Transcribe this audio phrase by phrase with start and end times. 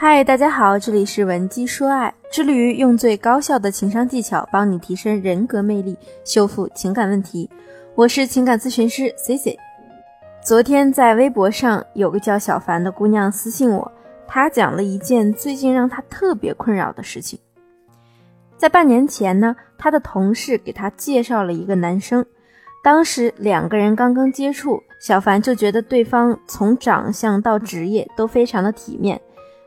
[0.00, 7.50] 嗨，大家好，这里是文姬说爱，致力于用最高效的情商技巧帮你提升人格魅力，修复情感问题。
[7.96, 9.58] 我是情感咨询师 C C。
[10.40, 13.90] 昨天在微博上有个叫小凡的姑娘私信我，
[14.28, 17.36] 她讲了一件最近让她特别困扰的事情。
[18.56, 22.24] 在半年前呢，她的同事给她介绍了一个男生，
[22.84, 29.20] 当时两个人刚刚接触，小凡就觉得对方从长相到职业都非常的体面。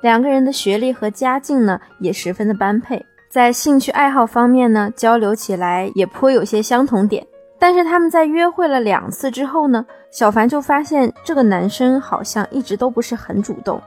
[0.00, 7.26] 两个人的学历和家境呢，也十分的般配，在兴趣爱好方面呢，交流起来也颇有些相同点。
[7.58, 13.82] 但是他们在约会了两次之后呢，小凡就发现这个男生好像一直都不是很主动。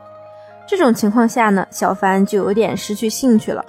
[0.67, 3.66] 这种情况下呢，小凡就有点失去兴趣了。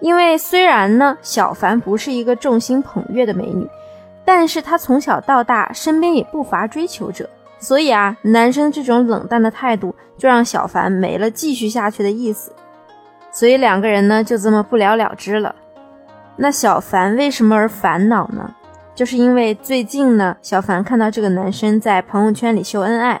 [0.00, 3.68] 因为虽然呢，小凡不是一个众星捧月的美女，
[4.24, 7.28] 但是她从小到大身边也不乏追求者。
[7.62, 12.50] 所以啊，男生这种冷淡的态度就让小凡没了继续下去的意思，
[13.30, 15.54] 所以两个人呢就这么不了了之了。
[16.34, 18.52] 那小凡为什么而烦恼呢？
[18.96, 23.20] 就是因为最近呢，小凡看到这个男生在朋友圈里秀恩爱，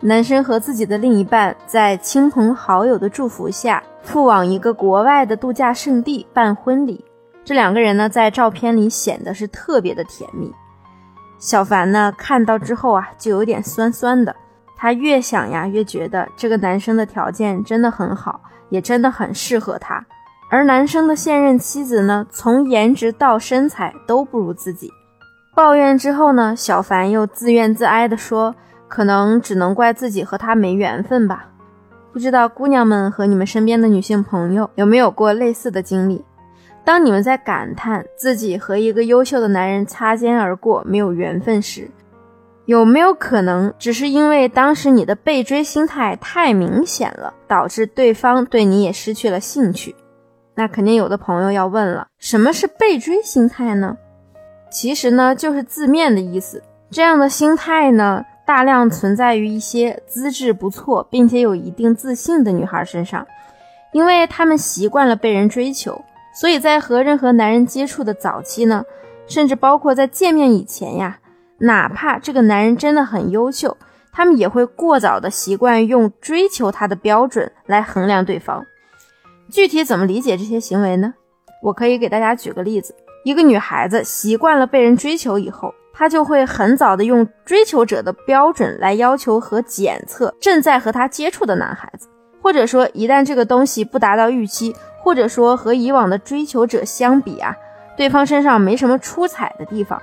[0.00, 7.02] 男生和自己的另一半在亲朋好友的祝福下赴往一个国外的度假胜地办婚礼，
[7.42, 10.52] 这两个人呢在照片里显得是特别的甜蜜。
[11.38, 14.34] 小凡呢，看到之后啊，就有点酸酸的。
[14.76, 20.04] 他越想呀，越觉得这个男生的条件真的很好，也真的很适合他。
[20.50, 24.90] 而男生的现任妻子呢，从颜值到身材都不如自己。
[25.54, 28.54] 抱怨之后呢，小凡又自怨自哀地说
[28.88, 31.48] ：“可能只能怪自己和他没缘分吧。”
[32.12, 36.24] 不知道姑娘们和你们身边的女性朋友有没有过类似的经历？
[36.88, 41.90] 当你们在感叹自己和一个优秀的男人擦肩而过没有缘分时，
[42.64, 49.94] 有没有可能只是因为当时你的被追心态太明显了，导致对方对你也失去了兴趣？
[50.54, 53.98] 那肯定有的朋友要问了，什么是被追心态呢？
[54.70, 56.62] 其实呢，就是字面的意思。
[56.90, 63.26] 这样的心态呢，大量存在于一些资质不错并且有一定自信的女孩身上，
[63.92, 66.02] 因为她们习惯了被人追求。
[66.38, 68.84] 所以在和任何男人接触的早期呢，
[69.26, 71.18] 甚至包括在见面以前呀，
[71.58, 73.76] 哪怕这个男人真的很优秀，
[74.12, 78.64] 他们也会过早的习惯用追求他的标准来衡量对方。
[79.50, 81.12] 具体怎么理解这些行为呢？
[81.60, 82.94] 我可以给大家举个例子：
[83.24, 92.06] 一个女孩子习惯了被人追求以后，她就会很早的用追求者的标准来要求和检测正在和她接触的男孩子，
[92.40, 94.72] 或者说一旦这个东西不达到预期。
[95.00, 97.56] 或者说和以往的追求者相比啊，
[97.96, 100.00] 对方身上没什么出彩的地方，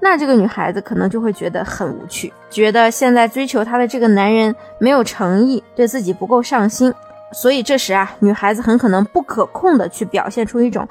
[0.00, 6.92] 那这个女孩子可能就会觉得很无趣，觉得现在追求她的这个男人没有诚意，对自己不够上心，
[7.32, 10.88] 所以这时啊，女孩子很可能不可控的去表现出一种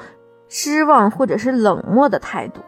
[0.47, 2.61] 失望或者是冷漠的态度，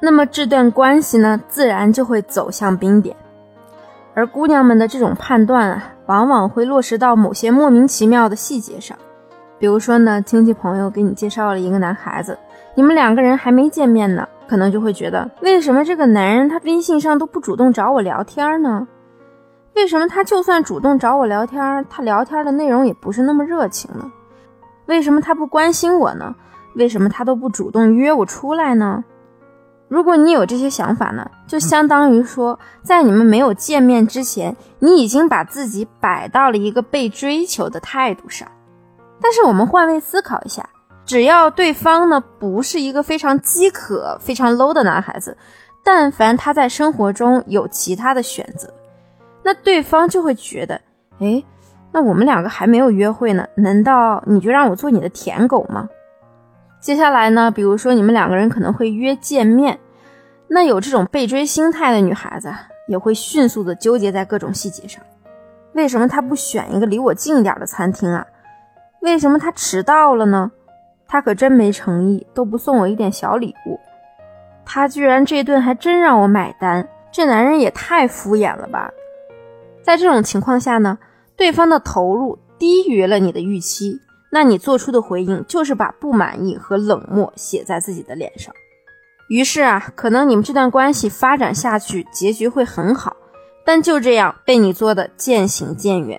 [0.00, 3.16] 那么这段关系呢，自然就会走向冰点。
[4.14, 8.96] 而姑娘们的这种判断啊，往往会落实到某些莫名其妙的细节上。
[9.58, 12.38] 比如说呢，亲戚朋友给你介绍了一个男孩子，
[12.74, 18.86] 你们两个人还没见面呢，可能就会觉得，为什么这个男人他微信上都不主动找我聊天呢？
[19.74, 24.12] 为什么他就算主动找我聊天，他聊天的内容也不是那么热情呢？
[24.86, 26.34] 为什么他不关心我呢？
[26.76, 29.04] 为什么他都不主动约我出来呢？
[29.88, 38.48] 如果你有这些想法呢，就相当于说，在你们没有见面之前，你已经把自己摆到了一个被追求的态度上。
[39.20, 40.68] 但是我们换位思考一下，
[41.04, 45.36] 只要对方呢不是一个非常饥渴、非常 low 的男孩子，
[45.82, 48.72] 但凡他在生活中有其他的选择，
[49.42, 50.80] 那对方就会觉得，
[51.20, 51.42] 哎，
[51.92, 55.88] 那我们两个还没有约会呢，难道你就让我做你的舔狗吗？
[56.80, 59.78] 接下来呢，比如说你们两个人可能会约见面，
[60.48, 62.52] 那有这种被追心态的女孩子
[62.88, 65.02] 也会迅速的纠结在各种细节上，
[65.72, 68.26] 为什么他不选一个离我近一点的餐厅啊？
[69.04, 70.50] 为什么他迟到了呢？
[71.06, 73.78] 他可真没诚意，都不送我一点小礼物。
[74.64, 78.90] 他居然这顿还真让我买单，这男人也太敷衍了吧！
[79.82, 80.98] 在这种情况下呢，
[81.36, 88.54] 对方的投入低于了你的预期，那你做出的回应就是把不满意和冷漠写在自己的脸上。
[89.28, 93.14] 于是啊，可能你们这段关系发展下去，结局会很好，
[93.66, 96.18] 但就这样被你做的渐行渐远。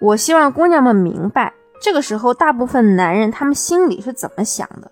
[0.00, 1.54] 我希望姑娘们明白。
[1.80, 4.90] 这个时候，大部分男人他们心里是怎么想的？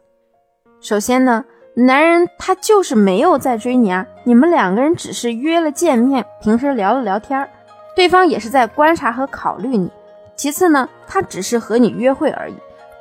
[0.80, 1.44] 首先呢，
[1.74, 7.48] 男人他就是没有在追你啊，你们两个人只是约了见面，平时聊了聊天，
[7.96, 9.90] 对方也是在观察和考虑你，
[10.36, 12.54] 其次呢，他只是和你约会而已，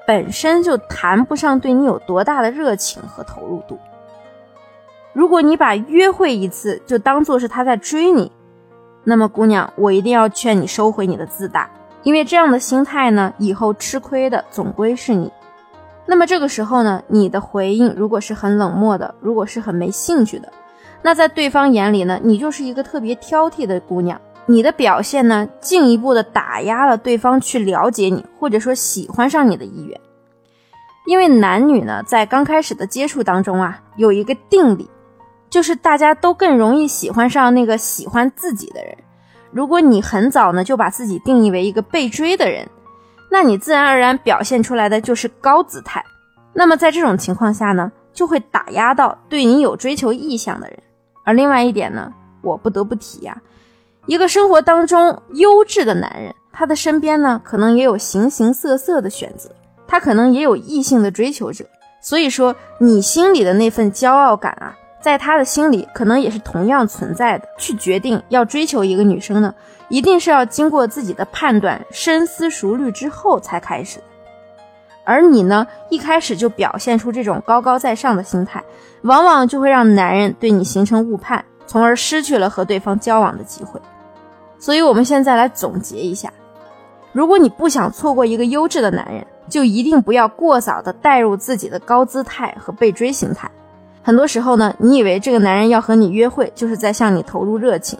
[0.07, 3.77] 本身就谈不上对你有多大的热情和投入度。
[5.11, 8.31] 如果你把约会一次就当做是他在追你，
[9.03, 11.69] 那么姑娘，我一定要劝你收回你的自大，
[12.03, 15.31] 因为这样的心态呢，以后吃亏的总归是你。
[16.05, 20.51] 那么这个时候呢，你的回应如果是很冷漠的，如果是很没兴趣的，
[21.01, 24.19] 那在对方眼里呢，你就是一个特别挑剔的姑娘。
[24.47, 29.99] 你的表现呢，进一步的打压了对方去了解你，或者说喜欢上你的意愿。
[31.05, 34.89] 因为男女呢，在刚开始的接触当中啊，有一个定理。
[35.49, 38.97] 就是大家都更容易喜欢上那个喜欢自己的人。
[39.51, 42.67] 如果你很早呢就把自己定义为一个被追的人，
[43.29, 46.03] 那你自然而然表现出来的就是高姿态。
[46.53, 50.77] 那么在这种情况下呢，就会打压到对你有追求意向的人。
[51.23, 52.11] 而另外一点呢，
[52.41, 53.41] 我不得不提呀，
[54.05, 59.49] 一个生活当中优质的男人，他的身边呢可能也有形形色色的选择，
[59.87, 61.65] 他可能也有异性的追求者。
[62.01, 64.75] 所以说，你心里的那份骄傲感啊。
[65.01, 67.47] 在他的心里，可能也是同样存在的。
[67.57, 69.53] 去决定要追求一个女生呢，
[69.89, 74.03] 一定是要经过自己的判断、深思熟虑之后才开始的。
[75.03, 78.63] 而你呢，一开始就表现出这种高高在上的心态，
[79.01, 83.81] 往往就会让男人对你形成误判，从而失去了和对方交往的机会。
[84.59, 86.31] 所以，我们现在来总结一下：
[87.11, 93.49] 如果你不想错过一个优质的男人，就一定不要过早的带入自己的高姿态和被追心态。
[94.03, 97.99] 很多时候呢，你以为这个男人要和你约会，就是在向你投入热情。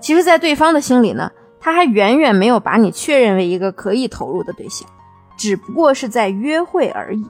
[0.00, 1.30] 其实，在对方的心里呢，
[1.60, 4.88] 他还远远没有把你确认为一个可以投入的对象，
[5.36, 7.24] 只不过是在约会而已。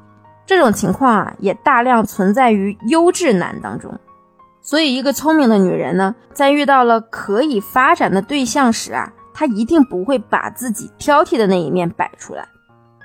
[0.46, 3.92] 这种情况啊，也大量存在于优质男当中。
[4.62, 12.46] 所以，一个聪明的女人呢，在遇到了可以发展的对象时啊，她一定不会把自己挑剔的那一面摆出来。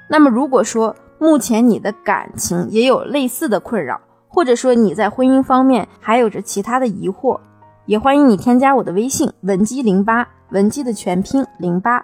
[0.09, 3.99] 那么，如果说目前你的感情也有类似的困扰，
[4.33, 7.39] 或者说你在婚姻方面还有着其他的疑惑，
[7.85, 12.03] 也欢迎你添加我的微信文姬零八，文姬的全拼零八，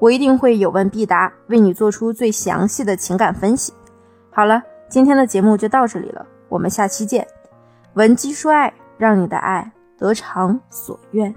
[0.00, 3.72] 我一定会有问必答，为你做出最详细的情感分析。
[4.30, 7.24] 好了，今天的节目就到这里了，我们下期见。
[7.94, 11.32] 文姬说爱，让你的爱得偿所愿。